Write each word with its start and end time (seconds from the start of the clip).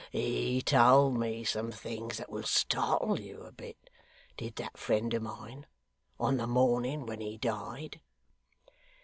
He 0.11 0.63
told 0.63 1.19
me 1.19 1.43
some 1.43 1.71
things 1.71 2.17
that 2.17 2.31
would 2.31 2.47
startle 2.47 3.19
you 3.19 3.41
a 3.43 3.51
bit, 3.51 3.77
did 4.35 4.55
that 4.55 4.75
friend 4.75 5.13
of 5.13 5.21
mine, 5.21 5.67
on 6.19 6.37
the 6.37 6.47
morning 6.47 7.05
when 7.05 7.21
he 7.21 7.37
died. 7.37 8.01